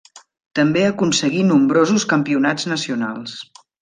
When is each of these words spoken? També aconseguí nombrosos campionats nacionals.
També 0.59 0.85
aconseguí 0.87 1.43
nombrosos 1.49 2.07
campionats 2.15 2.67
nacionals. 2.73 3.37